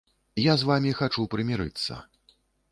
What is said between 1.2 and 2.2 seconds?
прымірыцца.